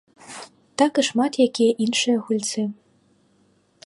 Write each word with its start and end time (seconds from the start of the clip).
Так 0.81 0.91
і 1.01 1.03
шмат 1.09 1.37
якія 1.47 1.75
іншыя 1.87 2.17
гульцы. 2.29 2.61